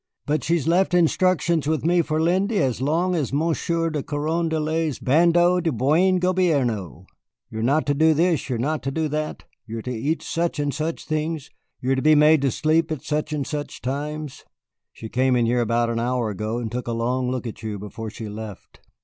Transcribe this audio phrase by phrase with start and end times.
[0.25, 5.59] "But she's left instructions with me for Lindy as long as Monsieur de Carondelet's Bando
[5.59, 7.05] de Buen Gobierno.
[7.51, 9.81] You are not to do this, and you are not to do that, you are
[9.83, 11.51] to eat such and such things,
[11.81, 14.43] you are to be made to sleep at such and such times.
[14.91, 17.77] She came in here about an hour ago and took a long look at you
[17.77, 18.79] before she left."